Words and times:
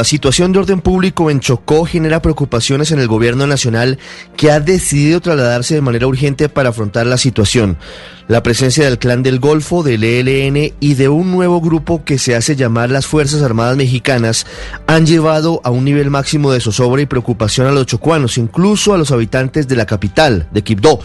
La 0.00 0.04
situación 0.04 0.50
de 0.50 0.60
orden 0.60 0.80
público 0.80 1.30
en 1.30 1.40
Chocó 1.40 1.84
genera 1.84 2.22
preocupaciones 2.22 2.90
en 2.90 3.00
el 3.00 3.06
gobierno 3.06 3.46
nacional 3.46 3.98
que 4.34 4.50
ha 4.50 4.58
decidido 4.58 5.20
trasladarse 5.20 5.74
de 5.74 5.82
manera 5.82 6.06
urgente 6.06 6.48
para 6.48 6.70
afrontar 6.70 7.06
la 7.06 7.18
situación. 7.18 7.76
La 8.28 8.44
presencia 8.44 8.84
del 8.84 9.00
Clan 9.00 9.24
del 9.24 9.40
Golfo, 9.40 9.82
del 9.82 10.04
ELN 10.04 10.72
y 10.78 10.94
de 10.94 11.08
un 11.08 11.32
nuevo 11.32 11.60
grupo 11.60 12.04
que 12.04 12.16
se 12.16 12.36
hace 12.36 12.54
llamar 12.54 12.88
las 12.88 13.08
Fuerzas 13.08 13.42
Armadas 13.42 13.76
Mexicanas 13.76 14.46
han 14.86 15.04
llevado 15.04 15.60
a 15.64 15.70
un 15.70 15.84
nivel 15.84 16.10
máximo 16.10 16.52
de 16.52 16.60
zozobra 16.60 17.02
y 17.02 17.06
preocupación 17.06 17.66
a 17.66 17.72
los 17.72 17.86
chocuanos, 17.86 18.38
incluso 18.38 18.94
a 18.94 18.98
los 18.98 19.10
habitantes 19.10 19.66
de 19.66 19.74
la 19.74 19.84
capital, 19.84 20.46
de 20.52 20.62
Quibdó. 20.62 21.00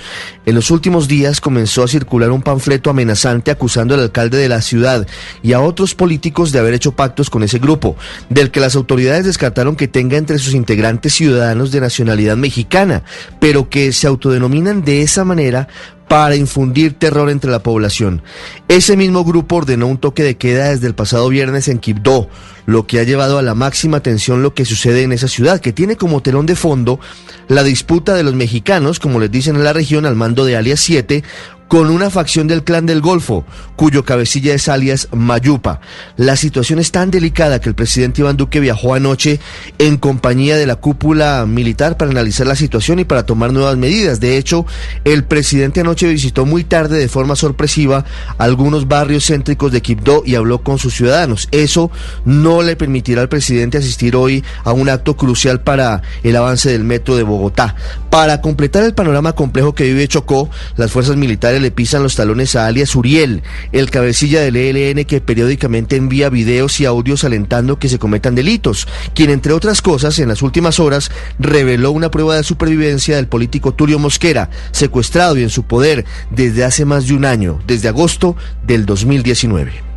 En 0.46 0.54
los 0.54 0.70
últimos 0.70 1.08
días 1.08 1.42
comenzó 1.42 1.82
a 1.82 1.88
circular 1.88 2.30
un 2.30 2.44
panfleto 2.44 2.92
amenazante 2.92 3.50
acusando 3.50 3.96
al 3.96 4.02
alcalde 4.02 4.38
de 4.38 4.48
la 4.48 4.62
ciudad 4.62 5.08
y 5.42 5.54
a 5.54 5.62
otros 5.62 5.96
políticos 5.96 6.52
de 6.52 6.60
haber 6.60 6.76
hecho 6.76 6.92
pactos 6.92 7.32
con 7.32 7.42
ese 7.42 7.58
grupo, 7.58 7.96
del 8.30 8.52
que 8.52 8.60
las 8.60 8.76
autoridades 8.76 8.85
descartaron 8.86 9.76
que 9.76 9.88
tenga 9.88 10.18
entre 10.18 10.40
sus 10.40 10.54
integrantes 10.54 11.14
ciudadanos 11.14 11.72
de 11.72 11.82
nacionalidad 11.82 12.38
mexicana, 12.38 13.04
pero 13.40 13.70
que 13.70 13.92
se 13.92 14.08
autodenominan 14.08 14.84
de 14.84 15.02
esa 15.02 15.24
manera 15.24 15.68
para 16.08 16.36
infundir 16.36 16.94
terror 16.94 17.30
entre 17.30 17.52
la 17.52 17.64
población. 17.64 18.22
Ese 18.68 18.96
mismo 18.96 19.24
grupo 19.24 19.58
ordenó 19.58 19.88
un 19.88 19.98
toque 19.98 20.24
de 20.24 20.38
queda 20.38 20.70
desde 20.70 20.88
el 20.88 20.96
pasado 20.96 21.30
viernes 21.30 21.68
en 21.68 21.80
Quibdó, 21.80 22.30
lo 22.66 22.88
que 22.88 23.00
ha 23.00 23.04
llevado 23.04 23.38
a 23.38 23.42
la 23.42 23.56
máxima 23.56 23.98
atención 23.98 24.42
lo 24.42 24.54
que 24.54 24.66
sucede 24.66 25.04
en 25.04 25.12
esa 25.12 25.28
ciudad, 25.28 25.60
que 25.60 25.74
tiene 25.74 25.98
como 25.98 26.22
telón 26.22 26.46
de 26.46 26.56
fondo 26.56 27.00
la 27.48 27.64
disputa 27.64 28.14
de 28.14 28.24
los 28.24 28.34
mexicanos, 28.36 29.00
como 29.00 29.20
les 29.20 29.32
dicen 29.32 29.56
en 29.56 29.64
la 29.64 29.74
región, 29.74 30.06
al 30.06 30.16
mando 30.16 30.46
de 30.46 30.58
alias 30.58 30.80
7, 30.80 31.24
con 31.68 31.90
una 31.90 32.10
facción 32.10 32.48
del 32.48 32.64
clan 32.64 32.86
del 32.86 33.02
Golfo, 33.02 33.46
cuyo 33.76 34.06
cabecilla 34.06 34.54
es 34.54 34.70
alias 34.70 35.08
Mayupa. 35.12 35.80
La 36.16 36.36
situación 36.36 36.80
es 36.80 36.92
tan 36.92 37.12
delicada 37.12 37.60
que 37.60 37.70
el 37.70 37.76
presidente 37.76 38.22
Iván 38.22 38.38
Duque 38.38 38.60
viajó 38.60 38.94
anoche 38.94 39.40
en 39.78 39.98
compañía 39.98 40.58
de 40.58 40.68
la 40.68 40.76
cúpula 40.76 41.46
militar 41.48 41.98
para 41.98 42.12
analizar 42.12 42.48
la 42.48 42.56
situación 42.56 43.00
y 43.00 43.06
para 43.06 43.26
tomar 43.26 43.52
nuevas 43.52 43.78
medidas. 43.78 44.20
De 44.20 44.38
hecho, 44.38 44.66
el 45.04 45.24
presidente 45.24 45.82
anoche 45.82 46.08
visitó 46.08 46.46
muy 46.46 46.64
tarde 46.64 46.98
de 46.98 47.10
forma 47.10 47.36
sorpresiva 47.36 48.06
algunos 48.38 48.88
barrios 48.88 49.26
céntricos 49.26 49.72
de 49.72 49.82
Quibdó 49.82 50.24
y 50.26 50.36
habló 50.36 50.62
con 50.62 50.78
sus 50.78 50.94
ciudadanos. 50.94 51.48
Eso 51.52 51.92
no 52.26 52.62
le 52.62 52.76
permitirá 52.76 53.22
al 53.22 53.30
presidente 53.30 53.78
asistir 53.78 54.16
hoy 54.16 54.44
a 54.64 54.72
un 54.72 54.90
acto 54.90 55.16
crucial 55.18 55.62
para 55.62 56.02
el 56.24 56.36
avance 56.36 56.72
del 56.72 56.84
metro 56.84 57.16
de 57.16 57.24
Bogotá. 57.24 57.76
Para 58.10 58.42
completar 58.42 58.84
el 58.84 58.94
panorama 58.94 59.34
complejo 59.34 59.74
que 59.74 59.86
vive 59.86 60.08
Chocó, 60.08 60.50
las 60.78 60.92
fuerzas 60.92 61.18
militares 61.18 61.55
le 61.60 61.72
pisan 61.72 62.04
los 62.04 62.16
talones 62.16 62.56
a 62.56 62.68
alias 62.68 62.96
Uriel, 62.96 63.44
el 63.72 63.90
cabecilla 63.90 64.42
del 64.42 64.56
ELN 64.56 65.06
que 65.06 65.22
periódicamente 65.22 65.96
envía 65.96 66.30
videos 66.30 66.80
y 66.80 66.86
audios 66.86 67.24
alentando 67.24 67.80
que 67.80 67.90
se 67.90 68.00
cometan 68.00 68.36
delitos, 68.36 68.88
quien 69.14 69.30
entre 69.30 69.54
otras 69.54 69.82
cosas 69.82 70.20
en 70.20 70.30
las 70.30 70.42
últimas 70.42 70.80
horas 70.80 71.12
reveló 71.40 71.92
una 71.92 72.12
prueba 72.12 72.36
de 72.36 72.44
supervivencia 72.44 73.16
del 73.16 73.28
político 73.28 73.74
Tulio 73.74 74.00
Mosquera, 74.00 74.50
secuestrado 74.72 75.38
y 75.38 75.44
en 75.44 75.50
su 75.50 75.64
poder 75.64 76.06
desde 76.30 76.64
hace 76.64 76.86
más 76.86 77.08
de 77.08 77.14
un 77.14 77.26
año, 77.26 77.60
desde 77.68 77.90
agosto 77.90 78.36
del 78.66 78.86
2019. 78.86 79.95